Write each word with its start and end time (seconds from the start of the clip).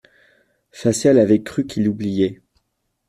Facial 0.71 1.19
avait 1.19 1.43
cru 1.43 1.67
qu'il 1.67 1.87
oubliait. 1.87 2.41